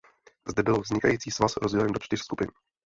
Zde 0.47 0.63
byl 0.63 0.81
vznikající 0.81 1.31
svaz 1.31 1.57
rozdělen 1.57 1.87
do 1.91 1.99
čtyř 1.99 2.19
skupin. 2.19 2.47